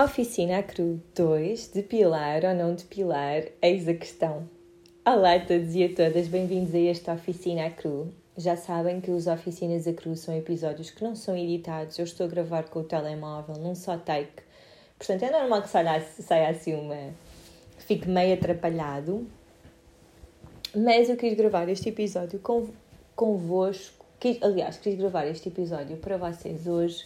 Oficina 0.00 0.62
Cru 0.62 1.02
2, 1.12 1.72
depilar 1.74 2.44
ou 2.44 2.54
não 2.54 2.72
depilar, 2.72 3.42
eis 3.60 3.88
a 3.88 3.94
questão. 3.94 4.48
Olá 5.04 5.34
a 5.34 5.40
todos 5.40 5.74
e 5.74 5.82
a 5.82 5.88
todas, 5.88 6.28
bem-vindos 6.28 6.72
a 6.72 6.78
esta 6.78 7.14
Oficina 7.14 7.68
Cru. 7.68 8.14
Já 8.36 8.54
sabem 8.54 9.00
que 9.00 9.10
os 9.10 9.26
Oficinas 9.26 9.88
a 9.88 9.92
Cru 9.92 10.14
são 10.14 10.36
episódios 10.36 10.92
que 10.92 11.02
não 11.02 11.16
são 11.16 11.36
editados, 11.36 11.98
eu 11.98 12.04
estou 12.04 12.26
a 12.26 12.28
gravar 12.28 12.68
com 12.68 12.78
o 12.78 12.84
telemóvel 12.84 13.56
num 13.56 13.74
só 13.74 13.98
take, 13.98 14.40
portanto 14.96 15.24
é 15.24 15.32
normal 15.32 15.62
que 15.62 15.68
saia, 15.68 16.00
saia 16.00 16.50
assim 16.50 16.76
uma... 16.76 17.12
fique 17.78 18.08
meio 18.08 18.34
atrapalhado, 18.34 19.26
mas 20.76 21.08
eu 21.10 21.16
quis 21.16 21.36
gravar 21.36 21.68
este 21.68 21.88
episódio 21.88 22.38
com, 22.38 22.68
convosco, 23.16 24.06
quis, 24.20 24.40
aliás, 24.44 24.78
quis 24.78 24.94
gravar 24.94 25.26
este 25.26 25.48
episódio 25.48 25.96
para 25.96 26.16
vocês 26.16 26.68
hoje 26.68 27.04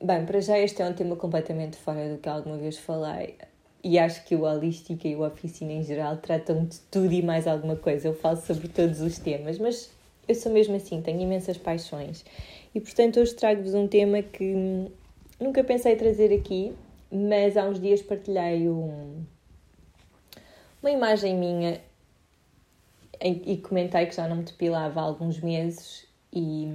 Bem, 0.00 0.24
para 0.24 0.40
já 0.40 0.56
este 0.56 0.80
é 0.80 0.86
um 0.86 0.92
tema 0.92 1.16
completamente 1.16 1.76
fora 1.76 2.08
do 2.08 2.18
que 2.18 2.28
alguma 2.28 2.56
vez 2.56 2.78
falei 2.78 3.34
e 3.82 3.98
acho 3.98 4.24
que 4.24 4.36
o 4.36 4.42
Holística 4.42 5.08
e 5.08 5.16
o 5.16 5.26
Oficina 5.26 5.72
em 5.72 5.82
geral 5.82 6.16
tratam 6.18 6.66
de 6.66 6.78
tudo 6.82 7.12
e 7.12 7.20
mais 7.20 7.48
alguma 7.48 7.74
coisa. 7.74 8.06
Eu 8.06 8.14
falo 8.14 8.36
sobre 8.36 8.68
todos 8.68 9.00
os 9.00 9.18
temas, 9.18 9.58
mas 9.58 9.90
eu 10.28 10.36
sou 10.36 10.52
mesmo 10.52 10.76
assim, 10.76 11.02
tenho 11.02 11.20
imensas 11.20 11.58
paixões. 11.58 12.24
E 12.72 12.80
portanto 12.80 13.18
hoje 13.18 13.34
trago-vos 13.34 13.74
um 13.74 13.88
tema 13.88 14.22
que 14.22 14.54
nunca 15.40 15.64
pensei 15.64 15.96
trazer 15.96 16.32
aqui, 16.32 16.72
mas 17.10 17.56
há 17.56 17.64
uns 17.64 17.80
dias 17.80 18.00
partilhei 18.00 18.68
um, 18.68 19.24
uma 20.80 20.92
imagem 20.92 21.36
minha 21.36 21.80
e 23.20 23.56
comentei 23.56 24.06
que 24.06 24.14
já 24.14 24.28
não 24.28 24.36
me 24.36 24.44
depilava 24.44 25.00
há 25.00 25.02
alguns 25.02 25.40
meses 25.40 26.06
e, 26.32 26.68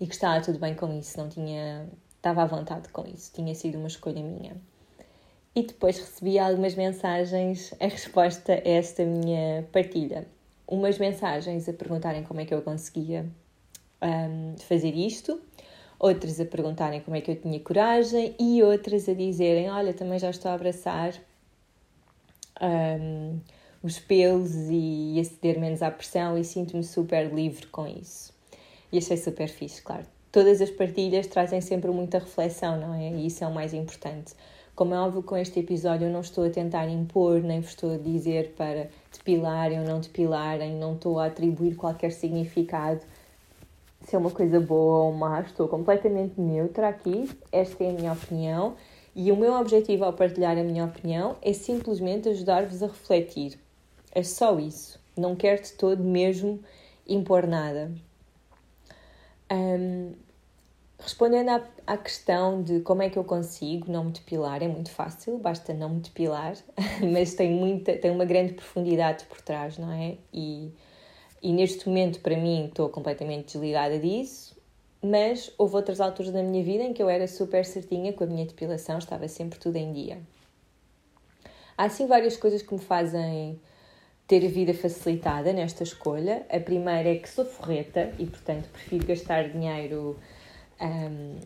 e 0.00 0.06
que 0.06 0.14
estava 0.14 0.42
tudo 0.42 0.58
bem 0.58 0.74
com 0.74 0.98
isso, 0.98 1.18
não 1.18 1.28
tinha 1.28 1.86
estava 2.26 2.42
à 2.42 2.46
vontade 2.46 2.88
com 2.88 3.06
isso, 3.06 3.32
tinha 3.32 3.54
sido 3.54 3.78
uma 3.78 3.86
escolha 3.86 4.20
minha. 4.20 4.56
E 5.54 5.62
depois 5.62 5.96
recebi 5.98 6.38
algumas 6.38 6.74
mensagens 6.74 7.72
a 7.80 7.86
resposta 7.86 8.52
a 8.52 8.68
esta 8.68 9.04
minha 9.04 9.66
partilha. 9.72 10.26
Umas 10.66 10.98
mensagens 10.98 11.68
a 11.68 11.72
perguntarem 11.72 12.24
como 12.24 12.40
é 12.40 12.44
que 12.44 12.52
eu 12.52 12.60
conseguia 12.62 13.24
um, 14.02 14.58
fazer 14.58 14.94
isto, 14.94 15.40
outras 16.00 16.40
a 16.40 16.44
perguntarem 16.44 17.00
como 17.00 17.16
é 17.16 17.20
que 17.20 17.30
eu 17.30 17.36
tinha 17.36 17.60
coragem 17.60 18.34
e 18.40 18.60
outras 18.62 19.08
a 19.08 19.14
dizerem: 19.14 19.70
Olha, 19.70 19.94
também 19.94 20.18
já 20.18 20.28
estou 20.28 20.50
a 20.50 20.54
abraçar 20.54 21.14
um, 22.60 23.38
os 23.84 24.00
pelos 24.00 24.52
e 24.68 25.18
a 25.20 25.24
ceder 25.24 25.60
menos 25.60 25.80
à 25.80 25.90
pressão 25.92 26.36
e 26.36 26.42
sinto-me 26.42 26.82
super 26.82 27.32
livre 27.32 27.68
com 27.68 27.86
isso. 27.86 28.34
E 28.90 28.98
achei 28.98 29.16
super 29.16 29.48
fixe, 29.48 29.80
claro 29.80 30.15
todas 30.36 30.60
as 30.60 30.68
partilhas 30.68 31.26
trazem 31.26 31.62
sempre 31.62 31.90
muita 31.90 32.18
reflexão, 32.18 32.78
não 32.78 32.92
é? 32.92 33.08
E 33.10 33.26
isso 33.26 33.42
é 33.42 33.46
o 33.46 33.54
mais 33.54 33.72
importante. 33.72 34.34
Como 34.74 34.92
é 34.92 34.98
óbvio, 34.98 35.22
com 35.22 35.34
este 35.34 35.60
episódio 35.60 36.08
eu 36.08 36.12
não 36.12 36.20
estou 36.20 36.44
a 36.44 36.50
tentar 36.50 36.86
impor, 36.88 37.40
nem 37.40 37.58
vos 37.62 37.70
estou 37.70 37.94
a 37.94 37.96
dizer 37.96 38.52
para 38.54 38.90
depilarem 39.10 39.80
ou 39.80 39.86
não 39.86 39.98
depilarem, 39.98 40.74
não 40.74 40.92
estou 40.92 41.18
a 41.18 41.24
atribuir 41.24 41.74
qualquer 41.74 42.12
significado, 42.12 43.00
se 44.02 44.14
é 44.14 44.18
uma 44.18 44.30
coisa 44.30 44.60
boa 44.60 45.04
ou 45.04 45.12
má, 45.14 45.40
estou 45.40 45.68
completamente 45.68 46.38
neutra 46.38 46.88
aqui, 46.88 47.30
esta 47.50 47.82
é 47.82 47.88
a 47.88 47.92
minha 47.94 48.12
opinião 48.12 48.76
e 49.14 49.32
o 49.32 49.36
meu 49.38 49.54
objetivo 49.54 50.04
ao 50.04 50.12
partilhar 50.12 50.58
a 50.58 50.62
minha 50.62 50.84
opinião 50.84 51.36
é 51.40 51.54
simplesmente 51.54 52.28
ajudar-vos 52.28 52.82
a 52.82 52.88
refletir. 52.88 53.58
É 54.12 54.22
só 54.22 54.58
isso. 54.58 55.00
Não 55.16 55.34
quero 55.34 55.62
de 55.62 55.72
todo 55.72 56.04
mesmo 56.04 56.60
impor 57.08 57.46
nada. 57.46 57.90
Um, 59.50 60.25
Respondendo 60.98 61.50
à, 61.50 61.62
à, 61.86 61.96
questão 61.96 62.62
de 62.62 62.80
como 62.80 63.02
é 63.02 63.10
que 63.10 63.18
eu 63.18 63.24
consigo 63.24 63.90
não 63.92 64.04
me 64.04 64.12
depilar, 64.12 64.62
é 64.62 64.68
muito 64.68 64.90
fácil, 64.90 65.38
basta 65.38 65.74
não 65.74 65.90
me 65.90 66.00
depilar, 66.00 66.56
mas 67.12 67.34
tem, 67.34 67.50
muita, 67.50 67.96
tem 67.96 68.10
uma 68.10 68.24
grande 68.24 68.54
profundidade 68.54 69.24
por 69.26 69.40
trás, 69.42 69.76
não 69.76 69.92
é? 69.92 70.16
E, 70.32 70.72
e 71.42 71.52
neste 71.52 71.86
momento, 71.88 72.20
para 72.20 72.36
mim, 72.36 72.66
estou 72.66 72.88
completamente 72.88 73.52
desligada 73.52 73.98
disso, 73.98 74.56
mas 75.02 75.52
houve 75.58 75.76
outras 75.76 76.00
alturas 76.00 76.32
da 76.32 76.42
minha 76.42 76.64
vida 76.64 76.82
em 76.82 76.94
que 76.94 77.02
eu 77.02 77.10
era 77.10 77.28
super 77.28 77.64
certinha 77.64 78.12
com 78.12 78.24
a 78.24 78.26
minha 78.26 78.46
depilação, 78.46 78.98
estava 78.98 79.28
sempre 79.28 79.58
tudo 79.58 79.76
em 79.76 79.92
dia. 79.92 80.18
Há 81.76 81.84
assim 81.84 82.06
várias 82.06 82.38
coisas 82.38 82.62
que 82.62 82.72
me 82.72 82.80
fazem 82.80 83.60
ter 84.26 84.44
a 84.44 84.48
vida 84.48 84.72
facilitada 84.72 85.52
nesta 85.52 85.82
escolha. 85.82 86.46
A 86.48 86.58
primeira 86.58 87.10
é 87.10 87.16
que 87.16 87.28
sou 87.28 87.44
forreta 87.44 88.12
e, 88.18 88.26
portanto, 88.26 88.68
prefiro 88.72 89.06
gastar 89.06 89.50
dinheiro 89.50 90.18
um, 90.80 91.36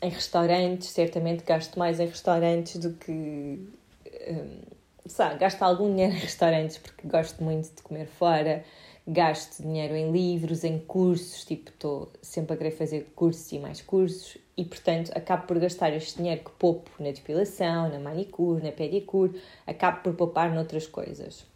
em 0.00 0.10
restaurantes, 0.10 0.90
certamente 0.90 1.44
gasto 1.44 1.78
mais 1.78 2.00
em 2.00 2.06
restaurantes 2.06 2.76
do 2.76 2.92
que. 2.94 3.10
Um, 3.12 4.60
sabe, 5.06 5.38
gasto 5.38 5.62
algum 5.62 5.90
dinheiro 5.90 6.14
em 6.14 6.18
restaurantes 6.18 6.78
porque 6.78 7.06
gosto 7.08 7.42
muito 7.42 7.74
de 7.74 7.82
comer 7.82 8.06
fora, 8.06 8.64
gasto 9.06 9.62
dinheiro 9.62 9.96
em 9.96 10.12
livros, 10.12 10.64
em 10.64 10.78
cursos, 10.78 11.44
tipo, 11.44 11.70
estou 11.70 12.12
sempre 12.20 12.54
a 12.54 12.56
querer 12.56 12.72
fazer 12.72 13.12
cursos 13.16 13.50
e 13.52 13.58
mais 13.58 13.80
cursos 13.80 14.36
e, 14.56 14.64
portanto, 14.64 15.10
acabo 15.14 15.46
por 15.46 15.58
gastar 15.58 15.92
este 15.94 16.18
dinheiro 16.18 16.44
que 16.44 16.50
poupo 16.50 16.90
na 16.98 17.10
depilação, 17.10 17.88
na 17.88 17.98
manicure, 17.98 18.62
na 18.62 18.70
pedicure, 18.72 19.40
acabo 19.66 20.02
por 20.02 20.14
poupar 20.14 20.52
noutras 20.52 20.86
coisas. 20.86 21.46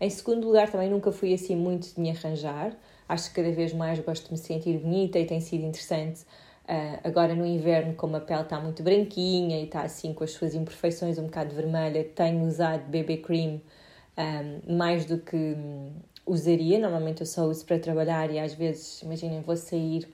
Em 0.00 0.10
segundo 0.10 0.46
lugar, 0.46 0.70
também 0.70 0.90
nunca 0.90 1.10
fui 1.10 1.32
assim 1.32 1.56
muito 1.56 1.94
de 1.94 2.00
me 2.00 2.10
arranjar. 2.10 2.76
Acho 3.08 3.30
que 3.30 3.36
cada 3.36 3.50
vez 3.50 3.72
mais 3.72 3.98
gosto 4.00 4.26
de 4.26 4.32
me 4.32 4.38
sentir 4.38 4.78
bonita 4.78 5.18
e 5.18 5.24
tem 5.24 5.40
sido 5.40 5.64
interessante 5.64 6.20
Uh, 6.68 7.00
agora 7.02 7.34
no 7.34 7.46
inverno, 7.46 7.94
como 7.94 8.16
a 8.16 8.20
pele 8.20 8.42
está 8.42 8.60
muito 8.60 8.82
branquinha 8.82 9.58
e 9.58 9.64
está 9.64 9.80
assim 9.80 10.12
com 10.12 10.22
as 10.22 10.32
suas 10.32 10.54
imperfeições 10.54 11.18
um 11.18 11.24
bocado 11.24 11.54
vermelha, 11.54 12.04
tenho 12.04 12.46
usado 12.46 12.84
BB 12.90 13.16
Cream 13.18 13.54
um, 13.54 13.60
ah, 14.18 14.42
mais 14.70 15.06
do 15.06 15.16
que 15.16 15.56
usaria. 16.26 16.78
Normalmente 16.78 17.22
eu 17.22 17.26
só 17.26 17.46
uso 17.46 17.64
para 17.64 17.78
trabalhar 17.78 18.30
e 18.30 18.38
às 18.38 18.52
vezes, 18.52 19.00
imaginem, 19.00 19.40
vou 19.40 19.56
sair 19.56 20.06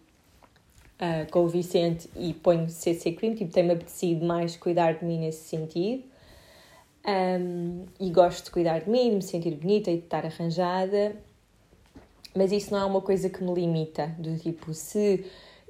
uh, 1.00 1.28
com 1.32 1.40
o 1.40 1.48
Vicente 1.48 2.08
e 2.14 2.32
ponho 2.32 2.68
CC 2.68 3.10
Cream, 3.12 3.34
tipo, 3.34 3.52
tem-me 3.52 3.72
apetecido 3.72 4.24
mais 4.24 4.56
cuidar 4.56 4.94
de 4.94 5.04
mim 5.04 5.18
nesse 5.18 5.48
sentido. 5.48 6.04
Um, 7.06 7.84
e 8.00 8.10
gosto 8.10 8.44
de 8.44 8.50
cuidar 8.50 8.78
de 8.78 8.88
mim, 8.88 9.10
de 9.10 9.16
me 9.16 9.22
sentir 9.22 9.54
bonita 9.56 9.90
e 9.90 9.98
de 9.98 10.04
estar 10.04 10.24
arranjada, 10.24 11.14
mas 12.34 12.50
isso 12.50 12.72
não 12.72 12.80
é 12.80 12.84
uma 12.84 13.02
coisa 13.02 13.28
que 13.28 13.44
me 13.44 13.52
limita, 13.52 14.06
do 14.18 14.36
tipo, 14.38 14.72
se 14.72 15.24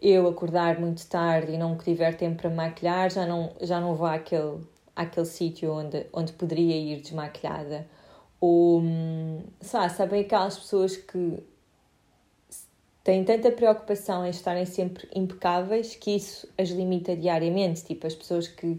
eu 0.05 0.29
acordar 0.29 0.79
muito 0.79 1.07
tarde 1.07 1.53
e 1.53 1.57
não 1.57 1.79
tiver 1.79 2.15
tempo 2.15 2.43
para 2.43 2.51
maquilhar, 2.51 3.11
já 3.11 3.27
não, 3.27 3.53
já 3.63 3.81
não 3.81 3.95
vou 3.95 4.07
àquele, 4.07 4.61
àquele 4.95 5.25
sítio 5.25 5.73
onde, 5.73 6.07
onde 6.13 6.35
poderia 6.35 6.77
ir 6.77 7.01
desmaquilhada. 7.01 7.87
Ou, 8.39 8.81
hum, 8.81 9.43
lá, 9.73 9.89
sabem 9.89 10.21
aquelas 10.21 10.59
pessoas 10.59 10.95
que 10.95 11.43
têm 13.03 13.25
tanta 13.25 13.51
preocupação 13.51 14.27
em 14.27 14.31
estarem 14.31 14.67
sempre 14.67 15.09
impecáveis 15.15 15.97
que 15.97 16.17
isso 16.17 16.47
as 16.59 16.69
limita 16.69 17.17
diariamente. 17.17 17.83
Tipo, 17.83 18.07
as 18.07 18.15
pessoas 18.15 18.47
que 18.47 18.79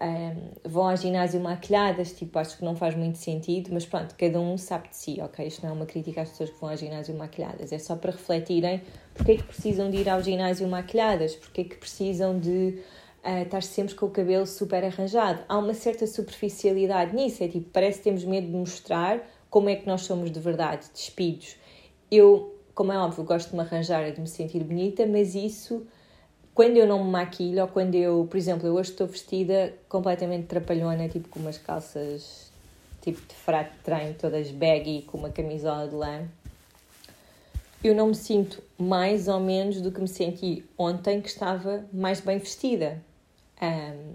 um, 0.00 0.68
vão 0.68 0.88
ao 0.88 0.96
ginásio 0.96 1.40
maquilhadas, 1.40 2.12
tipo, 2.12 2.38
acho 2.38 2.56
que 2.56 2.64
não 2.64 2.76
faz 2.76 2.94
muito 2.94 3.18
sentido, 3.18 3.70
mas 3.72 3.84
pronto, 3.84 4.14
cada 4.16 4.40
um 4.40 4.56
sabe 4.56 4.88
de 4.88 4.96
si, 4.96 5.20
ok? 5.20 5.46
Isto 5.46 5.62
não 5.62 5.70
é 5.70 5.72
uma 5.72 5.86
crítica 5.86 6.22
às 6.22 6.30
pessoas 6.30 6.50
que 6.50 6.60
vão 6.60 6.70
ao 6.70 6.76
ginásio 6.76 7.16
maquilhadas, 7.16 7.72
é 7.72 7.78
só 7.78 7.96
para 7.96 8.12
refletirem 8.12 8.82
porque 9.18 9.32
é 9.32 9.36
que 9.36 9.42
precisam 9.42 9.90
de 9.90 9.98
ir 9.98 10.08
ao 10.08 10.22
ginásio 10.22 10.66
maquilhadas, 10.66 11.34
porque 11.34 11.60
é 11.60 11.64
que 11.64 11.76
precisam 11.76 12.38
de 12.38 12.78
uh, 13.24 13.42
estar 13.42 13.62
sempre 13.62 13.94
com 13.94 14.06
o 14.06 14.10
cabelo 14.10 14.46
super 14.46 14.82
arranjado. 14.82 15.40
Há 15.46 15.58
uma 15.58 15.74
certa 15.74 16.06
superficialidade 16.06 17.14
nisso, 17.14 17.44
é 17.44 17.48
tipo, 17.48 17.68
parece 17.70 17.98
que 17.98 18.04
temos 18.04 18.24
medo 18.24 18.46
de 18.46 18.52
mostrar 18.52 19.20
como 19.50 19.68
é 19.68 19.76
que 19.76 19.86
nós 19.86 20.02
somos 20.02 20.30
de 20.30 20.40
verdade, 20.40 20.86
despidos. 20.94 21.56
Eu, 22.10 22.54
como 22.74 22.92
é 22.92 22.98
óbvio, 22.98 23.24
gosto 23.24 23.50
de 23.50 23.56
me 23.56 23.60
arranjar 23.60 24.08
e 24.08 24.12
de 24.12 24.20
me 24.20 24.28
sentir 24.28 24.62
bonita, 24.62 25.04
mas 25.04 25.34
isso 25.34 25.86
quando 26.54 26.76
eu 26.76 26.86
não 26.86 27.04
me 27.04 27.10
maquilho 27.10 27.62
ou 27.62 27.68
quando 27.68 27.94
eu, 27.94 28.26
por 28.28 28.36
exemplo, 28.36 28.66
eu 28.66 28.74
hoje 28.74 28.90
estou 28.90 29.06
vestida 29.06 29.74
completamente 29.88 30.46
trapalhona, 30.46 31.08
tipo 31.08 31.28
com 31.28 31.38
umas 31.38 31.58
calças 31.58 32.48
tipo 33.00 33.20
de 33.26 33.34
fraco 33.34 33.72
de 33.72 33.78
treino, 33.78 34.14
todas 34.14 34.50
baggy, 34.50 35.02
com 35.02 35.18
uma 35.18 35.30
camisola 35.30 35.88
de 35.88 35.94
lã, 35.94 36.26
eu 37.82 37.94
não 37.94 38.08
me 38.08 38.14
sinto 38.14 38.62
mais 38.76 39.28
ou 39.28 39.38
menos 39.38 39.80
do 39.80 39.92
que 39.92 40.00
me 40.00 40.08
senti 40.08 40.64
ontem 40.76 41.20
que 41.20 41.28
estava 41.28 41.84
mais 41.92 42.20
bem 42.20 42.38
vestida. 42.38 43.02
Um, 43.62 44.14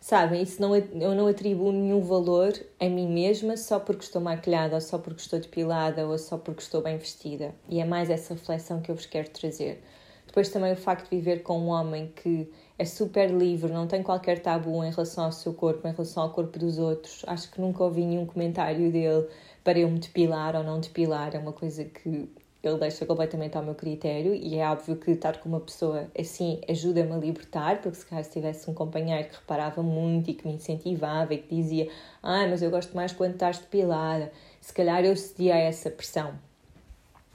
sabem, 0.00 0.42
isso 0.42 0.60
não, 0.60 0.74
eu 0.74 1.14
não 1.14 1.26
atribuo 1.26 1.72
nenhum 1.72 2.00
valor 2.00 2.52
a 2.80 2.88
mim 2.88 3.08
mesma 3.08 3.56
só 3.56 3.78
porque 3.78 4.04
estou 4.04 4.20
maquilhada, 4.20 4.74
ou 4.74 4.80
só 4.80 4.98
porque 4.98 5.20
estou 5.20 5.38
depilada, 5.38 6.06
ou 6.06 6.16
só 6.18 6.38
porque 6.38 6.62
estou 6.62 6.82
bem 6.82 6.96
vestida. 6.96 7.54
E 7.68 7.80
é 7.80 7.84
mais 7.84 8.08
essa 8.08 8.34
reflexão 8.34 8.80
que 8.80 8.90
eu 8.90 8.94
vos 8.94 9.06
quero 9.06 9.28
trazer. 9.28 9.82
Depois 10.26 10.48
também 10.48 10.72
o 10.72 10.76
facto 10.76 11.10
de 11.10 11.16
viver 11.16 11.42
com 11.42 11.58
um 11.58 11.68
homem 11.68 12.10
que 12.16 12.50
é 12.78 12.86
super 12.86 13.30
livre, 13.30 13.70
não 13.70 13.86
tem 13.86 14.02
qualquer 14.02 14.40
tabu 14.40 14.82
em 14.82 14.90
relação 14.90 15.24
ao 15.24 15.32
seu 15.32 15.52
corpo, 15.52 15.86
em 15.86 15.92
relação 15.92 16.22
ao 16.22 16.30
corpo 16.30 16.58
dos 16.58 16.78
outros. 16.78 17.22
Acho 17.26 17.50
que 17.50 17.60
nunca 17.60 17.84
ouvi 17.84 18.06
nenhum 18.06 18.24
comentário 18.24 18.90
dele 18.90 19.28
para 19.62 19.78
eu 19.78 19.90
me 19.90 19.98
depilar 19.98 20.56
ou 20.56 20.64
não 20.64 20.80
depilar. 20.80 21.36
É 21.36 21.38
uma 21.38 21.52
coisa 21.52 21.84
que 21.84 22.30
ele 22.62 22.78
deixa 22.78 23.04
completamente 23.04 23.56
ao 23.56 23.62
meu 23.62 23.74
critério 23.74 24.34
e 24.34 24.56
é 24.56 24.70
óbvio 24.70 24.96
que 24.96 25.10
estar 25.10 25.38
com 25.38 25.48
uma 25.48 25.60
pessoa 25.60 26.06
assim 26.16 26.60
ajuda-me 26.68 27.12
a 27.12 27.16
libertar, 27.16 27.80
porque 27.80 27.98
se 27.98 28.06
calhar 28.06 28.24
se 28.24 28.30
tivesse 28.30 28.70
um 28.70 28.74
companheiro 28.74 29.28
que 29.28 29.34
reparava 29.34 29.82
muito 29.82 30.30
e 30.30 30.34
que 30.34 30.46
me 30.46 30.54
incentivava 30.54 31.34
e 31.34 31.38
que 31.38 31.54
dizia 31.54 31.88
ah, 32.22 32.46
mas 32.48 32.62
eu 32.62 32.70
gosto 32.70 32.94
mais 32.94 33.12
quando 33.12 33.32
estás 33.32 33.58
depilada, 33.58 34.30
se 34.60 34.72
calhar 34.72 35.04
eu 35.04 35.16
cedia 35.16 35.54
a 35.54 35.58
essa 35.58 35.90
pressão. 35.90 36.34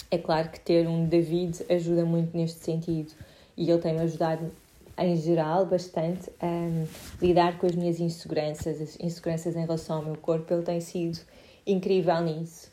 É 0.09 0.17
claro 0.17 0.49
que 0.49 0.59
ter 0.61 0.87
um 0.87 1.05
David 1.05 1.65
ajuda 1.69 2.05
muito 2.05 2.35
neste 2.35 2.63
sentido 2.63 3.11
e 3.57 3.69
ele 3.69 3.81
tem-me 3.81 3.99
ajudado 3.99 4.49
em 4.97 5.15
geral 5.15 5.65
bastante 5.65 6.31
a 6.39 6.85
lidar 7.21 7.57
com 7.57 7.67
as 7.67 7.75
minhas 7.75 7.99
inseguranças, 7.99 8.81
as 8.81 8.99
inseguranças 8.99 9.55
em 9.55 9.61
relação 9.61 9.97
ao 9.97 10.03
meu 10.03 10.15
corpo, 10.15 10.53
ele 10.53 10.63
tem 10.63 10.79
sido 10.79 11.19
incrível 11.65 12.19
nisso. 12.21 12.71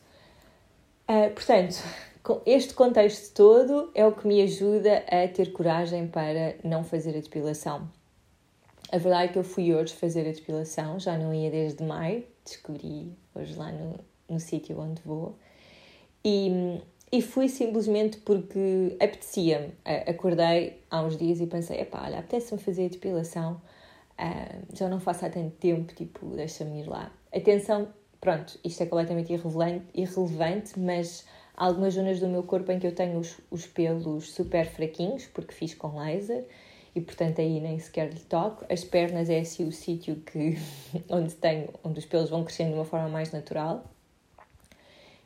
Uh, 1.08 1.30
portanto, 1.34 1.82
este 2.46 2.72
contexto 2.72 3.34
todo 3.34 3.90
é 3.94 4.06
o 4.06 4.12
que 4.12 4.26
me 4.26 4.40
ajuda 4.40 5.04
a 5.08 5.28
ter 5.28 5.52
coragem 5.52 6.06
para 6.06 6.56
não 6.64 6.82
fazer 6.82 7.10
a 7.10 7.20
depilação. 7.20 7.88
A 8.90 8.96
verdade 8.96 9.24
é 9.24 9.28
que 9.28 9.38
eu 9.38 9.44
fui 9.44 9.74
hoje 9.74 9.92
fazer 9.92 10.26
a 10.26 10.32
depilação, 10.32 10.98
já 10.98 11.18
não 11.18 11.34
ia 11.34 11.50
desde 11.50 11.82
maio, 11.82 12.24
descobri 12.44 13.12
hoje 13.34 13.54
lá 13.56 13.70
no, 13.72 13.98
no 14.28 14.40
sítio 14.40 14.78
onde 14.80 15.02
vou. 15.02 15.36
E, 16.24 16.80
e 17.12 17.20
fui 17.20 17.48
simplesmente 17.48 18.18
porque 18.18 18.96
apetecia-me. 19.00 19.74
Acordei 19.84 20.80
há 20.90 21.02
uns 21.02 21.18
dias 21.18 21.40
e 21.40 21.46
pensei: 21.46 21.80
epá, 21.80 22.04
olha, 22.04 22.20
apetece-me 22.20 22.60
fazer 22.60 22.86
a 22.86 22.88
depilação, 22.88 23.60
uh, 24.18 24.76
já 24.76 24.88
não 24.88 24.98
faço 25.00 25.26
há 25.26 25.30
tanto 25.30 25.56
tempo, 25.56 25.92
tipo, 25.94 26.26
deixa-me 26.28 26.80
ir 26.80 26.88
lá. 26.88 27.12
Atenção, 27.34 27.88
pronto, 28.20 28.58
isto 28.64 28.82
é 28.82 28.86
completamente 28.86 29.32
irrelevante, 29.32 29.84
irrelevante 29.92 30.78
mas 30.78 31.26
algumas 31.56 31.94
zonas 31.94 32.20
do 32.20 32.28
meu 32.28 32.42
corpo 32.42 32.70
em 32.72 32.78
que 32.78 32.86
eu 32.86 32.94
tenho 32.94 33.18
os, 33.18 33.36
os 33.50 33.66
pelos 33.66 34.32
super 34.32 34.66
fraquinhos, 34.66 35.26
porque 35.26 35.54
fiz 35.54 35.74
com 35.74 35.98
laser, 35.98 36.44
e 36.94 37.00
portanto 37.00 37.40
aí 37.40 37.60
nem 37.60 37.78
sequer 37.78 38.12
lhe 38.12 38.20
toco. 38.20 38.64
As 38.70 38.84
pernas 38.84 39.28
é 39.28 39.40
assim 39.40 39.66
o 39.66 39.72
sítio 39.72 40.16
que, 40.16 40.56
onde, 41.08 41.34
tenho, 41.34 41.68
onde 41.82 41.98
os 41.98 42.04
pelos 42.04 42.30
vão 42.30 42.44
crescendo 42.44 42.70
de 42.70 42.74
uma 42.76 42.84
forma 42.84 43.08
mais 43.08 43.32
natural. 43.32 43.84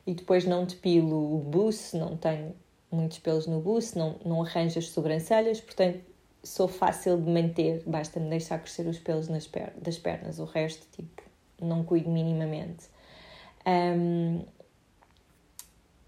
E 0.05 0.13
depois 0.13 0.45
não 0.45 0.65
depilo 0.65 1.35
o 1.35 1.39
buço, 1.39 1.97
não 1.97 2.17
tenho 2.17 2.55
muitos 2.91 3.19
pelos 3.19 3.45
no 3.45 3.59
buço, 3.59 3.97
não, 3.97 4.15
não 4.25 4.41
arranjo 4.41 4.79
as 4.79 4.89
sobrancelhas, 4.89 5.61
portanto 5.61 5.99
sou 6.43 6.67
fácil 6.67 7.17
de 7.17 7.29
manter, 7.29 7.83
basta-me 7.85 8.29
deixar 8.29 8.59
crescer 8.59 8.87
os 8.87 8.97
pelos 8.97 9.27
nas 9.27 9.45
per 9.45 9.73
das 9.77 9.97
pernas, 9.97 10.39
o 10.39 10.45
resto, 10.45 10.87
tipo, 10.91 11.21
não 11.61 11.83
cuido 11.83 12.09
minimamente. 12.09 12.85
Um, 13.67 14.43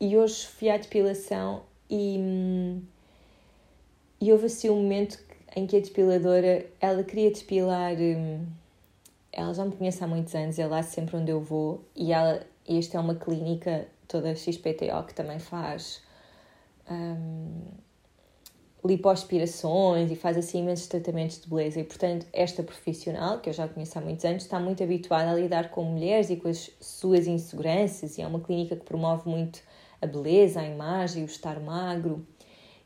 e 0.01 0.18
hoje 0.18 0.48
fui 0.48 0.68
à 0.68 0.77
depilação 0.77 1.62
e, 1.88 2.18
e 4.19 4.31
houve 4.31 4.48
assim 4.48 4.68
um 4.68 4.81
momento 4.81 5.19
em 5.56 5.68
que 5.68 5.77
a 5.77 5.80
depiladora, 5.80 6.65
ela 6.80 7.03
queria 7.03 7.30
depilar, 7.30 7.94
hum, 7.94 8.48
ela 9.31 9.53
já 9.53 9.63
me 9.63 9.75
conhece 9.75 10.03
há 10.03 10.07
muitos 10.07 10.33
anos, 10.33 10.57
é 10.57 10.65
lá 10.65 10.81
sempre 10.81 11.18
onde 11.18 11.30
eu 11.30 11.39
vou 11.39 11.86
e 11.95 12.12
ela, 12.12 12.42
esta 12.68 12.98
é 12.98 13.00
uma 13.00 13.13
clínica 13.13 13.88
toda 14.07 14.33
XPTO 14.36 15.03
que 15.07 15.13
também 15.13 15.38
faz 15.38 16.01
um, 16.89 17.62
lipoaspirações 18.83 20.09
e 20.09 20.15
faz 20.15 20.36
assim 20.36 20.62
imensos 20.62 20.88
tratamentos 20.88 21.39
de 21.39 21.48
beleza. 21.48 21.80
E 21.80 21.83
portanto 21.83 22.25
esta 22.33 22.63
profissional, 22.63 23.39
que 23.39 23.50
eu 23.50 23.53
já 23.53 23.68
conheço 23.68 24.00
há 24.00 24.01
muitos 24.01 24.25
anos, 24.25 24.42
está 24.42 24.59
muito 24.59 24.81
habituada 24.81 25.30
a 25.30 25.36
lidar 25.36 25.69
com 25.69 25.83
mulheres 25.83 26.31
e 26.31 26.38
com 26.38 26.48
as 26.48 26.71
suas 26.80 27.27
inseguranças 27.27 28.18
e 28.18 28.24
é 28.24 28.25
uma 28.25 28.39
clínica 28.39 28.75
que 28.75 28.83
promove 28.83 29.30
muito 29.30 29.62
a 30.01 30.07
beleza, 30.07 30.62
a 30.62 30.65
imagem, 30.68 31.24
o 31.24 31.25
estar 31.25 31.59
magro. 31.59 32.25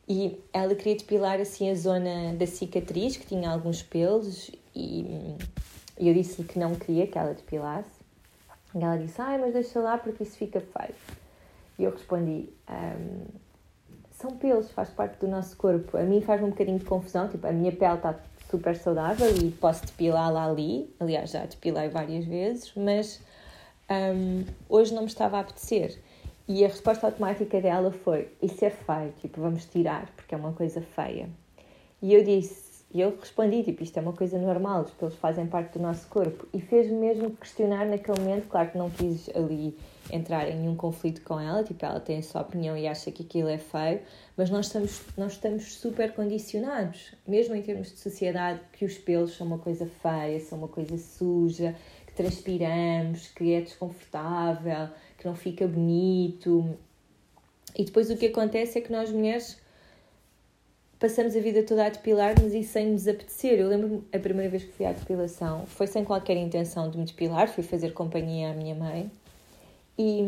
E 0.07 0.39
ela 0.53 0.75
queria 0.75 0.95
depilar 0.95 1.39
assim 1.39 1.69
a 1.69 1.75
zona 1.75 2.33
da 2.35 2.45
cicatriz, 2.45 3.17
que 3.17 3.25
tinha 3.25 3.49
alguns 3.49 3.81
pelos, 3.81 4.51
e 4.75 5.35
eu 5.97 6.13
disse-lhe 6.13 6.47
que 6.47 6.59
não 6.59 6.75
queria 6.75 7.07
que 7.07 7.17
ela 7.17 7.33
depilasse. 7.33 7.89
E 8.75 8.83
ela 8.83 8.97
disse: 8.97 9.21
Ai, 9.21 9.37
mas 9.37 9.53
deixa 9.53 9.79
lá 9.79 9.97
porque 9.97 10.23
isso 10.23 10.37
fica 10.37 10.59
feio. 10.59 10.95
E 11.79 11.83
eu 11.83 11.91
respondi: 11.91 12.49
um, 12.69 13.25
São 14.11 14.31
pelos, 14.37 14.69
faz 14.71 14.89
parte 14.89 15.17
do 15.19 15.27
nosso 15.27 15.55
corpo. 15.55 15.97
A 15.97 16.03
mim 16.03 16.21
faz-me 16.21 16.47
um 16.47 16.49
bocadinho 16.49 16.79
de 16.79 16.85
confusão, 16.85 17.29
tipo, 17.29 17.47
a 17.47 17.51
minha 17.51 17.71
pele 17.71 17.95
está 17.95 18.19
super 18.49 18.75
saudável 18.75 19.33
e 19.37 19.49
posso 19.51 19.85
depilá-la 19.85 20.45
ali. 20.45 20.93
Aliás, 20.99 21.31
já 21.31 21.45
depilei 21.45 21.89
várias 21.89 22.25
vezes, 22.25 22.73
mas 22.75 23.21
um, 23.89 24.45
hoje 24.67 24.93
não 24.93 25.03
me 25.03 25.07
estava 25.07 25.37
a 25.37 25.39
apetecer. 25.39 25.97
E 26.47 26.63
a 26.63 26.67
resposta 26.67 27.07
automática 27.07 27.59
dela 27.59 27.91
foi: 27.91 28.29
Isso 28.41 28.63
é 28.63 28.69
feio, 28.69 29.13
tipo, 29.19 29.41
vamos 29.41 29.65
tirar, 29.65 30.11
porque 30.15 30.35
é 30.35 30.37
uma 30.37 30.53
coisa 30.53 30.81
feia. 30.81 31.27
E 32.01 32.13
eu 32.13 32.23
disse, 32.23 32.85
e 32.93 33.01
eu 33.01 33.17
respondi: 33.19 33.63
Tipo, 33.63 33.83
isto 33.83 33.97
é 33.97 34.01
uma 34.01 34.13
coisa 34.13 34.37
normal, 34.37 34.83
os 34.83 34.91
pelos 34.91 35.15
fazem 35.15 35.47
parte 35.47 35.77
do 35.77 35.81
nosso 35.81 36.07
corpo. 36.07 36.47
E 36.53 36.61
fez-me 36.61 36.97
mesmo 36.97 37.31
questionar 37.31 37.85
naquele 37.85 38.19
momento. 38.19 38.47
Claro 38.47 38.71
que 38.71 38.77
não 38.77 38.89
quis 38.91 39.29
ali 39.35 39.75
entrar 40.11 40.47
em 40.47 40.55
nenhum 40.55 40.75
conflito 40.75 41.21
com 41.21 41.39
ela, 41.39 41.63
tipo, 41.63 41.83
ela 41.83 41.99
tem 41.99 42.19
a 42.19 42.23
sua 42.23 42.41
opinião 42.41 42.77
e 42.77 42.87
acha 42.87 43.11
que 43.11 43.23
aquilo 43.23 43.49
é 43.49 43.57
feio, 43.57 44.01
mas 44.37 44.49
nós 44.49 44.67
estamos, 44.67 45.01
nós 45.17 45.33
estamos 45.33 45.75
super 45.75 46.13
condicionados, 46.13 47.13
mesmo 47.27 47.55
em 47.55 47.61
termos 47.61 47.91
de 47.91 47.97
sociedade, 47.97 48.59
que 48.73 48.85
os 48.85 48.97
pelos 48.97 49.35
são 49.35 49.47
uma 49.47 49.57
coisa 49.57 49.89
feia, 50.01 50.39
são 50.39 50.59
uma 50.59 50.67
coisa 50.67 50.97
suja, 50.97 51.75
transpiramos, 52.15 53.27
que 53.27 53.53
é 53.53 53.61
desconfortável 53.61 54.89
que 55.17 55.25
não 55.25 55.35
fica 55.35 55.67
bonito. 55.67 56.77
E 57.77 57.83
depois 57.83 58.09
o 58.09 58.17
que 58.17 58.27
acontece 58.27 58.79
é 58.79 58.81
que 58.81 58.91
nós 58.91 59.11
mulheres 59.11 59.59
passamos 60.99 61.35
a 61.35 61.39
vida 61.39 61.61
toda 61.63 61.85
a 61.85 61.89
depilar-nos 61.89 62.53
e 62.53 62.63
sem 62.63 62.91
nos 62.91 63.07
apetecer. 63.07 63.59
Eu 63.59 63.67
lembro 63.67 64.03
a 64.13 64.19
primeira 64.19 64.49
vez 64.49 64.63
que 64.63 64.71
fui 64.71 64.85
à 64.85 64.91
depilação, 64.91 65.65
foi 65.65 65.87
sem 65.87 66.03
qualquer 66.03 66.37
intenção 66.37 66.89
de 66.89 66.97
me 66.97 67.05
depilar, 67.05 67.47
fui 67.47 67.63
fazer 67.63 67.93
companhia 67.93 68.51
à 68.51 68.53
minha 68.53 68.75
mãe 68.75 69.11
e 69.97 70.21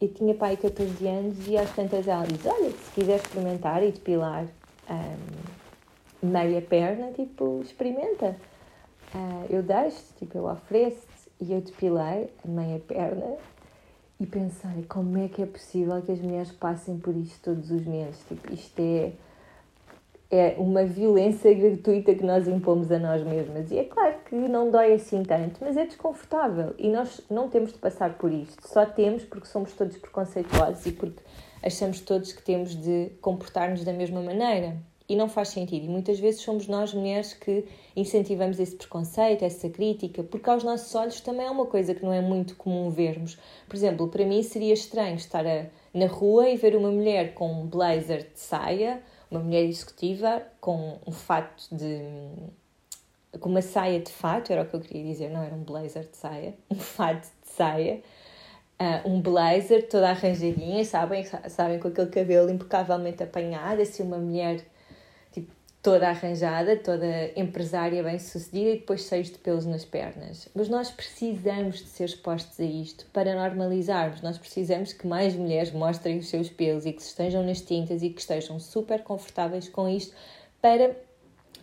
eu 0.00 0.08
tinha 0.08 0.34
pai 0.34 0.56
14 0.56 1.06
anos 1.06 1.46
e 1.46 1.56
às 1.56 1.74
tantas 1.74 2.06
ela 2.06 2.24
diz: 2.24 2.44
Olha, 2.46 2.70
se 2.70 2.92
quiser 2.94 3.16
experimentar 3.16 3.82
e 3.82 3.92
depilar 3.92 4.46
um, 4.90 6.28
meia 6.28 6.62
perna, 6.62 7.12
tipo, 7.12 7.60
experimenta. 7.62 8.36
Uh, 9.14 9.46
eu 9.48 9.62
deixo, 9.62 10.02
tipo, 10.18 10.36
eu 10.36 10.44
ofereço 10.44 11.06
e 11.40 11.52
eu 11.52 11.60
depilei 11.60 12.30
a 12.44 12.48
meia 12.48 12.78
perna 12.80 13.36
e 14.20 14.26
pensei 14.26 14.84
como 14.88 15.16
é 15.16 15.28
que 15.28 15.42
é 15.42 15.46
possível 15.46 16.02
que 16.02 16.12
as 16.12 16.18
mulheres 16.18 16.50
passem 16.52 16.98
por 16.98 17.16
isto 17.16 17.40
todos 17.42 17.70
os 17.70 17.84
meses. 17.86 18.22
Tipo, 18.28 18.52
isto 18.52 18.80
é, 18.80 19.12
é 20.30 20.56
uma 20.58 20.84
violência 20.84 21.54
gratuita 21.54 22.14
que 22.14 22.24
nós 22.24 22.48
impomos 22.48 22.90
a 22.90 22.98
nós 22.98 23.22
mesmas. 23.22 23.70
E 23.70 23.78
é 23.78 23.84
claro 23.84 24.16
que 24.28 24.34
não 24.34 24.70
dói 24.70 24.94
assim 24.94 25.22
tanto, 25.22 25.58
mas 25.60 25.76
é 25.76 25.86
desconfortável. 25.86 26.74
E 26.76 26.88
nós 26.90 27.20
não 27.30 27.48
temos 27.48 27.72
de 27.72 27.78
passar 27.78 28.14
por 28.14 28.32
isto. 28.32 28.66
Só 28.66 28.84
temos 28.84 29.24
porque 29.24 29.46
somos 29.46 29.72
todos 29.72 29.96
preconceituosos 29.96 30.84
e 30.84 30.92
porque 30.92 31.22
achamos 31.62 32.00
todos 32.00 32.32
que 32.32 32.42
temos 32.42 32.74
de 32.74 33.10
comportar-nos 33.20 33.84
da 33.84 33.92
mesma 33.92 34.20
maneira 34.20 34.76
e 35.08 35.16
não 35.16 35.28
faz 35.28 35.48
sentido. 35.48 35.86
E 35.86 35.88
muitas 35.88 36.20
vezes 36.20 36.42
somos 36.42 36.68
nós 36.68 36.92
mulheres 36.92 37.32
que 37.32 37.64
incentivamos 37.96 38.60
esse 38.60 38.76
preconceito, 38.76 39.42
essa 39.42 39.68
crítica, 39.70 40.22
porque 40.22 40.50
aos 40.50 40.62
nossos 40.62 40.94
olhos 40.94 41.20
também 41.20 41.46
é 41.46 41.50
uma 41.50 41.64
coisa 41.64 41.94
que 41.94 42.04
não 42.04 42.12
é 42.12 42.20
muito 42.20 42.54
comum 42.56 42.90
vermos. 42.90 43.38
Por 43.66 43.74
exemplo, 43.74 44.08
para 44.08 44.24
mim 44.26 44.42
seria 44.42 44.74
estranho 44.74 45.16
estar 45.16 45.46
a, 45.46 45.66
na 45.94 46.06
rua 46.06 46.48
e 46.48 46.56
ver 46.56 46.76
uma 46.76 46.90
mulher 46.90 47.32
com 47.32 47.50
um 47.50 47.66
blazer 47.66 48.24
de 48.34 48.38
saia, 48.38 49.02
uma 49.30 49.40
mulher 49.40 49.64
executiva 49.64 50.42
com 50.60 50.98
um 51.06 51.12
fato 51.12 51.64
de. 51.72 52.02
com 53.40 53.48
uma 53.48 53.62
saia 53.62 54.00
de 54.00 54.12
fato, 54.12 54.52
era 54.52 54.62
o 54.62 54.66
que 54.66 54.74
eu 54.74 54.80
queria 54.80 55.04
dizer, 55.04 55.30
não 55.30 55.42
era 55.42 55.54
um 55.54 55.64
blazer 55.64 56.04
de 56.04 56.16
saia, 56.18 56.54
um 56.70 56.78
fato 56.78 57.22
de 57.42 57.50
saia. 57.50 58.02
Uh, 58.80 59.08
um 59.08 59.20
blazer 59.20 59.88
toda 59.88 60.10
arranjadinha, 60.10 60.84
sabem, 60.84 61.24
sabem, 61.48 61.80
com 61.80 61.88
aquele 61.88 62.10
cabelo 62.10 62.48
impecavelmente 62.48 63.20
apanhado, 63.24 63.82
assim 63.82 64.04
uma 64.04 64.18
mulher 64.18 64.64
toda 65.88 66.10
arranjada, 66.10 66.76
toda 66.76 67.32
empresária 67.34 68.02
bem-sucedida 68.02 68.70
e 68.72 68.78
depois 68.78 69.08
cheios 69.08 69.30
de 69.30 69.38
pelos 69.38 69.64
nas 69.64 69.86
pernas. 69.86 70.46
Mas 70.54 70.68
nós 70.68 70.90
precisamos 70.90 71.78
de 71.78 71.88
ser 71.88 72.04
expostos 72.04 72.60
a 72.60 72.64
isto 72.64 73.06
para 73.10 73.34
normalizarmos. 73.34 74.20
Nós 74.20 74.36
precisamos 74.36 74.92
que 74.92 75.06
mais 75.06 75.34
mulheres 75.34 75.72
mostrem 75.72 76.18
os 76.18 76.28
seus 76.28 76.50
pelos 76.50 76.84
e 76.84 76.92
que 76.92 77.00
estejam 77.00 77.42
nas 77.42 77.62
tintas 77.62 78.02
e 78.02 78.10
que 78.10 78.20
estejam 78.20 78.60
super 78.60 79.02
confortáveis 79.02 79.66
com 79.66 79.88
isto 79.88 80.14
para 80.60 80.94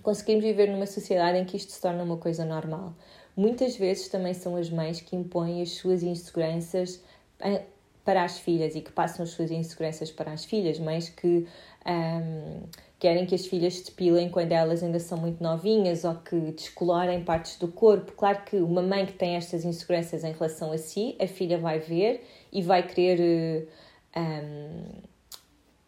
conseguirmos 0.01 0.43
viver 0.43 0.71
numa 0.71 0.87
sociedade 0.87 1.37
em 1.37 1.45
que 1.45 1.55
isto 1.55 1.71
se 1.71 1.79
torna 1.79 2.01
uma 2.01 2.17
coisa 2.17 2.43
normal. 2.43 2.95
Muitas 3.37 3.77
vezes 3.77 4.07
também 4.07 4.33
são 4.33 4.55
as 4.55 4.71
mães 4.71 5.01
que 5.01 5.15
impõem 5.15 5.61
as 5.61 5.73
suas 5.73 6.01
inseguranças 6.01 6.99
eh, 7.41 7.61
para 8.03 8.23
as 8.23 8.39
filhas 8.39 8.75
e 8.75 8.81
que 8.81 8.91
passam 8.91 9.23
as 9.23 9.29
suas 9.29 9.51
inseguranças 9.51 10.11
para 10.11 10.31
as 10.31 10.45
filhas, 10.45 10.79
mães 10.79 11.09
que 11.09 11.45
um, 11.85 12.61
querem 13.05 13.25
que 13.27 13.35
as 13.35 13.45
filhas 13.45 13.81
depilem 13.81 14.29
quando 14.29 14.51
elas 14.51 14.81
ainda 14.81 14.99
são 14.99 15.15
muito 15.15 15.43
novinhas 15.43 16.03
ou 16.03 16.15
que 16.15 16.35
descolorem 16.51 17.23
partes 17.23 17.59
do 17.59 17.67
corpo. 17.67 18.13
Claro 18.13 18.41
que 18.43 18.55
uma 18.57 18.81
mãe 18.81 19.05
que 19.05 19.13
tem 19.13 19.35
estas 19.35 19.63
inseguranças 19.63 20.23
em 20.23 20.31
relação 20.31 20.71
a 20.71 20.77
si, 20.79 21.15
a 21.19 21.27
filha 21.27 21.59
vai 21.59 21.77
ver 21.77 22.25
e 22.51 22.63
vai 22.63 22.81
querer 22.81 23.67
Um, 24.17 25.15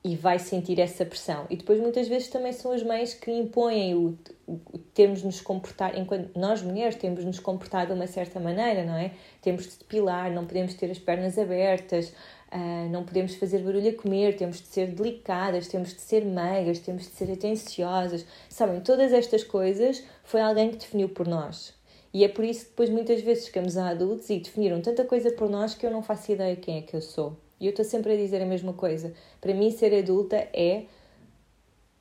e 0.08 0.16
vai 0.16 0.40
sentir 0.40 0.80
essa 0.80 1.06
pressão. 1.06 1.46
E 1.50 1.58
depois 1.58 1.82
muitas 1.82 2.08
vezes 2.08 2.30
também 2.30 2.54
são 2.54 2.72
as 2.72 2.82
mães 2.82 3.14
que 3.14 3.30
impõem 3.30 3.94
o, 3.94 4.18
o 4.48 4.78
termos 4.94 5.22
nos 5.22 5.42
comportar, 5.42 5.98
enquanto 6.00 6.38
nós 6.38 6.62
mulheres 6.62 6.96
temos 6.96 7.26
nos 7.26 7.40
comportar 7.40 7.88
de 7.88 7.94
uma 7.94 8.08
certa 8.08 8.40
maneira, 8.40 8.86
não 8.86 8.96
é? 8.96 9.12
Temos 9.42 9.64
de 9.64 9.80
depilar, 9.80 10.32
não 10.32 10.46
podemos 10.46 10.74
ter 10.76 10.90
as 10.90 11.00
pernas 11.00 11.38
abertas, 11.38 12.14
uh, 12.52 12.90
não 12.90 13.04
podemos 13.04 13.36
fazer 13.36 13.60
barulho 13.60 13.90
a 13.90 13.94
comer, 13.94 14.36
temos 14.36 14.62
de 14.62 14.68
ser 14.68 14.88
delicadas, 14.88 15.68
temos 15.68 15.94
de 15.94 16.02
ser 16.02 16.26
meigas, 16.26 16.80
temos 16.80 17.04
de 17.04 17.10
ser 17.10 17.32
atenciosas. 17.32 18.26
Sabem, 18.50 18.82
todas 18.82 19.14
estas 19.14 19.44
coisas 19.44 20.04
foi 20.24 20.42
alguém 20.42 20.72
que 20.72 20.78
definiu 20.78 21.10
por 21.10 21.28
nós. 21.28 21.74
E 22.14 22.24
é 22.24 22.28
por 22.28 22.44
isso 22.46 22.66
que 22.66 22.70
depois 22.72 22.90
muitas 22.90 23.22
vezes 23.22 23.48
ficamos 23.48 23.78
adultos 23.78 24.30
e 24.30 24.40
definiram 24.40 24.82
tanta 24.82 25.04
coisa 25.04 25.32
por 25.32 25.50
nós 25.50 25.76
que 25.76 25.86
eu 25.86 25.92
não 25.92 26.02
faço 26.02 26.32
ideia 26.32 26.56
quem 26.56 26.78
é 26.78 26.82
que 26.82 26.96
eu 26.96 27.02
sou. 27.02 27.38
E 27.60 27.66
eu 27.66 27.72
estou 27.72 27.84
sempre 27.84 28.14
a 28.14 28.16
dizer 28.16 28.42
a 28.42 28.46
mesma 28.46 28.74
coisa. 28.74 29.14
Para 29.42 29.54
mim, 29.54 29.72
ser 29.72 29.94
adulta 29.94 30.36
é 30.54 30.86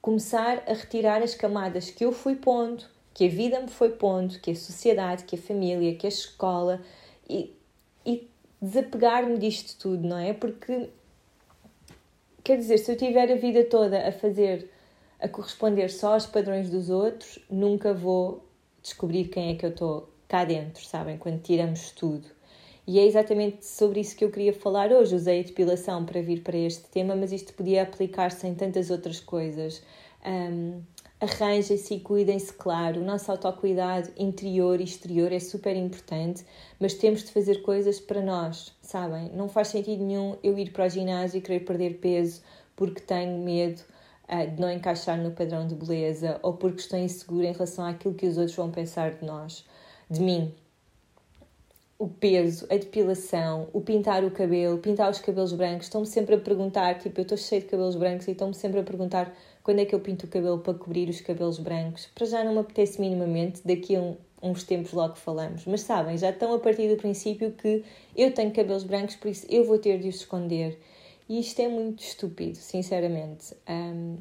começar 0.00 0.62
a 0.66 0.72
retirar 0.72 1.22
as 1.22 1.34
camadas 1.34 1.90
que 1.90 2.04
eu 2.04 2.12
fui 2.12 2.36
pondo, 2.36 2.84
que 3.12 3.26
a 3.26 3.28
vida 3.28 3.60
me 3.60 3.68
foi 3.68 3.90
pondo, 3.90 4.38
que 4.38 4.50
a 4.50 4.54
sociedade, 4.54 5.24
que 5.24 5.36
a 5.36 5.38
família, 5.38 5.96
que 5.96 6.06
a 6.06 6.08
escola 6.08 6.80
e, 7.28 7.52
e 8.04 8.28
desapegar-me 8.66 9.38
disto 9.38 9.78
tudo, 9.78 10.06
não 10.06 10.18
é? 10.18 10.32
Porque 10.32 10.90
quer 12.42 12.58
dizer, 12.58 12.78
se 12.78 12.90
eu 12.90 12.96
tiver 12.96 13.30
a 13.30 13.36
vida 13.36 13.64
toda 13.64 14.06
a 14.06 14.12
fazer, 14.12 14.70
a 15.20 15.28
corresponder 15.28 15.90
só 15.90 16.14
aos 16.14 16.26
padrões 16.26 16.68
dos 16.68 16.90
outros, 16.90 17.38
nunca 17.50 17.94
vou 17.94 18.44
descobrir 18.82 19.26
quem 19.28 19.50
é 19.50 19.54
que 19.54 19.64
eu 19.64 19.70
estou 19.70 20.08
cá 20.28 20.44
dentro, 20.44 20.84
sabem? 20.84 21.16
Quando 21.16 21.40
tiramos 21.40 21.90
tudo. 21.92 22.36
E 22.86 23.00
é 23.00 23.04
exatamente 23.04 23.66
sobre 23.66 24.00
isso 24.00 24.16
que 24.16 24.24
eu 24.24 24.30
queria 24.30 24.52
falar 24.52 24.92
hoje. 24.92 25.14
Usei 25.14 25.40
a 25.40 25.42
depilação 25.42 26.04
para 26.04 26.22
vir 26.22 26.42
para 26.42 26.56
este 26.56 26.84
tema, 26.88 27.16
mas 27.16 27.32
isto 27.32 27.52
podia 27.52 27.82
aplicar-se 27.82 28.46
em 28.46 28.54
tantas 28.54 28.90
outras 28.90 29.18
coisas. 29.18 29.82
Um, 30.24 30.80
Arranjem-se 31.18 31.94
e 31.94 32.00
cuidem-se, 32.00 32.52
claro. 32.52 33.00
O 33.00 33.04
nosso 33.04 33.30
autocuidado 33.30 34.10
interior 34.18 34.80
e 34.80 34.84
exterior 34.84 35.32
é 35.32 35.40
super 35.40 35.74
importante, 35.74 36.44
mas 36.78 36.92
temos 36.92 37.24
de 37.24 37.32
fazer 37.32 37.62
coisas 37.62 37.98
para 37.98 38.20
nós, 38.20 38.74
sabem? 38.82 39.30
Não 39.32 39.48
faz 39.48 39.68
sentido 39.68 40.04
nenhum 40.04 40.36
eu 40.42 40.58
ir 40.58 40.72
para 40.72 40.84
o 40.84 40.88
ginásio 40.90 41.38
e 41.38 41.40
querer 41.40 41.60
perder 41.60 41.98
peso 42.00 42.42
porque 42.76 43.00
tenho 43.00 43.38
medo 43.38 43.80
uh, 44.28 44.50
de 44.54 44.60
não 44.60 44.70
encaixar 44.70 45.16
no 45.16 45.30
padrão 45.30 45.66
de 45.66 45.74
beleza 45.74 46.38
ou 46.42 46.52
porque 46.52 46.80
estou 46.80 46.98
insegura 46.98 47.46
em 47.46 47.52
relação 47.52 47.86
àquilo 47.86 48.12
que 48.12 48.26
os 48.26 48.36
outros 48.36 48.54
vão 48.54 48.70
pensar 48.70 49.12
de 49.12 49.24
nós, 49.24 49.64
de 50.10 50.20
mim 50.20 50.54
o 51.98 52.08
peso, 52.08 52.66
a 52.70 52.76
depilação, 52.76 53.68
o 53.72 53.80
pintar 53.80 54.22
o 54.24 54.30
cabelo, 54.30 54.78
pintar 54.78 55.10
os 55.10 55.18
cabelos 55.18 55.52
brancos, 55.52 55.86
estão-me 55.86 56.06
sempre 56.06 56.34
a 56.34 56.38
perguntar, 56.38 56.98
tipo, 56.98 57.18
eu 57.18 57.22
estou 57.22 57.38
cheio 57.38 57.62
de 57.62 57.68
cabelos 57.68 57.96
brancos 57.96 58.28
e 58.28 58.32
estão-me 58.32 58.54
sempre 58.54 58.80
a 58.80 58.82
perguntar 58.82 59.34
quando 59.62 59.80
é 59.80 59.84
que 59.84 59.94
eu 59.94 60.00
pinto 60.00 60.26
o 60.26 60.28
cabelo 60.28 60.58
para 60.58 60.74
cobrir 60.74 61.08
os 61.08 61.20
cabelos 61.20 61.58
brancos. 61.58 62.08
Para 62.14 62.26
já 62.26 62.44
não 62.44 62.52
me 62.52 62.58
apetece 62.60 63.00
minimamente, 63.00 63.62
daqui 63.64 63.96
a 63.96 64.00
um, 64.00 64.16
uns 64.42 64.62
tempos 64.62 64.92
logo 64.92 65.16
falamos. 65.16 65.64
Mas 65.64 65.80
sabem, 65.80 66.18
já 66.18 66.30
estão 66.30 66.54
a 66.54 66.58
partir 66.58 66.88
do 66.88 66.96
princípio 66.96 67.52
que 67.52 67.82
eu 68.14 68.32
tenho 68.32 68.52
cabelos 68.52 68.84
brancos, 68.84 69.16
por 69.16 69.28
isso 69.28 69.46
eu 69.48 69.64
vou 69.64 69.78
ter 69.78 69.98
de 69.98 70.08
os 70.08 70.16
esconder. 70.16 70.78
E 71.28 71.40
isto 71.40 71.60
é 71.60 71.66
muito 71.66 72.02
estúpido, 72.02 72.56
sinceramente. 72.56 73.54
Um, 73.68 74.18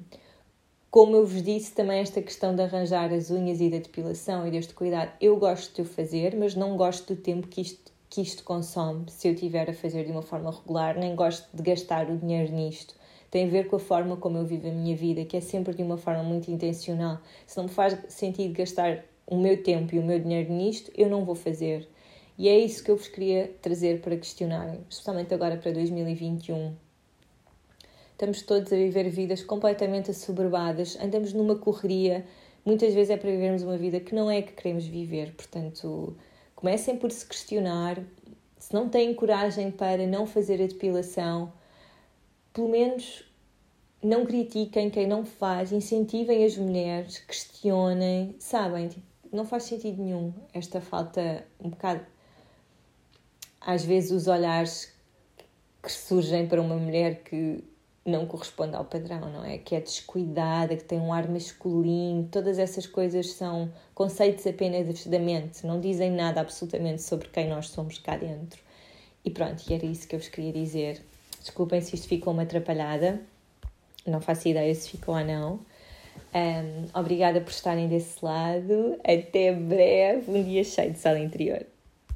como 0.95 1.13
eu 1.17 1.25
vos 1.25 1.43
disse, 1.43 1.73
também 1.73 1.99
esta 1.99 2.21
questão 2.21 2.55
de 2.55 2.61
arranjar 2.61 3.11
as 3.11 3.29
unhas 3.29 3.59
e 3.59 3.69
da 3.69 3.79
depilação 3.79 4.47
e 4.47 4.51
deste 4.51 4.73
cuidado, 4.73 5.11
eu 5.19 5.35
gosto 5.35 5.75
de 5.75 5.81
o 5.81 5.85
fazer, 5.85 6.33
mas 6.37 6.55
não 6.55 6.77
gosto 6.77 7.13
do 7.13 7.21
tempo 7.21 7.49
que 7.49 7.59
isto, 7.59 7.91
que 8.09 8.21
isto 8.21 8.45
consome 8.45 9.03
se 9.09 9.27
eu 9.27 9.33
estiver 9.33 9.69
a 9.69 9.73
fazer 9.73 10.05
de 10.05 10.11
uma 10.13 10.21
forma 10.21 10.49
regular, 10.49 10.97
nem 10.97 11.13
gosto 11.13 11.49
de 11.53 11.61
gastar 11.63 12.09
o 12.09 12.15
dinheiro 12.15 12.49
nisto. 12.53 12.95
Tem 13.29 13.45
a 13.45 13.49
ver 13.49 13.67
com 13.67 13.75
a 13.75 13.79
forma 13.79 14.15
como 14.15 14.37
eu 14.37 14.45
vivo 14.45 14.69
a 14.69 14.71
minha 14.71 14.95
vida, 14.95 15.25
que 15.25 15.35
é 15.35 15.41
sempre 15.41 15.73
de 15.73 15.83
uma 15.83 15.97
forma 15.97 16.23
muito 16.23 16.49
intencional. 16.49 17.19
Se 17.45 17.57
não 17.57 17.65
me 17.65 17.71
faz 17.71 17.99
sentido 18.07 18.53
gastar 18.53 19.03
o 19.27 19.35
meu 19.35 19.61
tempo 19.61 19.93
e 19.93 19.99
o 19.99 20.01
meu 20.01 20.17
dinheiro 20.17 20.53
nisto, 20.53 20.93
eu 20.95 21.09
não 21.09 21.25
vou 21.25 21.35
fazer. 21.35 21.89
E 22.37 22.47
é 22.47 22.57
isso 22.57 22.81
que 22.81 22.89
eu 22.89 22.95
vos 22.95 23.09
queria 23.09 23.53
trazer 23.61 23.99
para 23.99 24.15
questionarem, 24.15 24.79
especialmente 24.89 25.33
agora 25.33 25.57
para 25.57 25.73
2021 25.73 26.84
estamos 28.15 28.41
todos 28.41 28.71
a 28.71 28.75
viver 28.77 29.09
vidas 29.09 29.43
completamente 29.43 30.09
assoberbadas, 30.09 30.97
andamos 31.01 31.33
numa 31.33 31.57
correria, 31.57 32.25
muitas 32.63 32.93
vezes 32.93 33.09
é 33.09 33.17
para 33.17 33.29
vivermos 33.29 33.61
uma 33.61 33.77
vida 33.77 33.99
que 33.99 34.15
não 34.15 34.31
é 34.31 34.41
que 34.41 34.53
queremos 34.53 34.85
viver. 34.85 35.33
Portanto, 35.33 36.15
comecem 36.55 36.97
por 36.97 37.11
se 37.11 37.25
questionar. 37.25 38.01
Se 38.57 38.73
não 38.73 38.87
têm 38.87 39.13
coragem 39.13 39.69
para 39.69 40.07
não 40.07 40.25
fazer 40.25 40.63
a 40.63 40.65
depilação, 40.65 41.51
pelo 42.53 42.69
menos 42.69 43.29
não 44.01 44.25
critiquem 44.25 44.89
quem 44.89 45.05
não 45.05 45.25
faz, 45.25 45.73
incentivem 45.73 46.45
as 46.45 46.57
mulheres, 46.57 47.19
questionem, 47.19 48.33
sabem, 48.39 48.87
tipo, 48.87 49.05
não 49.29 49.45
faz 49.45 49.63
sentido 49.63 50.01
nenhum 50.01 50.33
esta 50.53 50.79
falta 50.79 51.45
um 51.59 51.69
bocado 51.69 52.05
às 53.59 53.83
vezes 53.83 54.11
os 54.11 54.27
olhares 54.27 54.93
que 55.83 55.91
surgem 55.91 56.47
para 56.47 56.61
uma 56.61 56.77
mulher 56.77 57.23
que 57.23 57.61
não 58.05 58.27
corresponde 58.27 58.75
ao 58.75 58.85
padrão, 58.85 59.31
não 59.31 59.43
é? 59.43 59.57
Que 59.57 59.75
é 59.75 59.81
descuidada, 59.81 60.75
que 60.75 60.83
tem 60.83 60.99
um 60.99 61.11
ar 61.11 61.27
masculino, 61.27 62.27
todas 62.31 62.59
essas 62.59 62.85
coisas 62.85 63.31
são 63.31 63.71
conceitos 63.95 64.45
apenas 64.45 65.07
da 65.07 65.17
mente, 65.17 65.65
não 65.65 65.81
dizem 65.81 66.11
nada 66.11 66.39
absolutamente 66.39 67.01
sobre 67.01 67.29
quem 67.29 67.49
nós 67.49 67.69
somos 67.69 67.97
cá 67.97 68.15
dentro. 68.15 68.61
E 69.23 69.31
pronto, 69.31 69.63
e 69.67 69.73
era 69.73 69.85
isso 69.85 70.07
que 70.07 70.15
eu 70.15 70.19
vos 70.19 70.27
queria 70.27 70.53
dizer. 70.53 71.01
Desculpem 71.39 71.81
se 71.81 71.95
isto 71.95 72.07
ficou 72.07 72.31
uma 72.31 72.43
atrapalhada, 72.43 73.19
não 74.05 74.21
faço 74.21 74.47
ideia 74.47 74.73
se 74.75 74.89
ficou 74.89 75.15
ou 75.15 75.25
não. 75.25 75.59
Um, 76.33 76.99
obrigada 76.99 77.41
por 77.41 77.49
estarem 77.49 77.87
desse 77.87 78.23
lado. 78.23 78.99
Até 79.03 79.51
breve, 79.51 80.29
um 80.29 80.43
dia 80.43 80.63
cheio 80.63 80.91
de 80.91 80.99
sala 80.99 81.19
interior. 81.19 81.65